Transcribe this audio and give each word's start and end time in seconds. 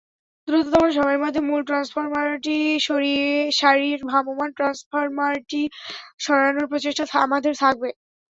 দ্রুততম 0.47 0.85
সময়ের 0.91 1.21
মধ্যে 1.23 1.41
মূল 1.47 1.61
ট্রান্সফরমারটি 1.67 2.55
সারিয়ে 3.59 3.95
ভ্রাম্যমাণ 4.03 4.49
ট্রান্সফরমারটি 4.57 5.61
সরানোর 6.19 6.65
প্রচেষ্টা 6.71 7.03
আমাদের 7.25 7.53
থাকবে। 7.61 7.89